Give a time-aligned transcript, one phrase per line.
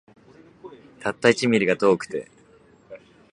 [0.99, 2.27] たった一ミリが遠くて